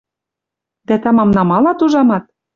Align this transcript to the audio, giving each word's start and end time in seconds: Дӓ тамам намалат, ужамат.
Дӓ 0.87 0.95
тамам 1.03 1.29
намалат, 1.37 1.79
ужамат. 1.85 2.23